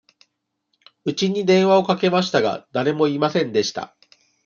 [1.05, 3.95] うちに電話をかけましたが、誰もいませんでした。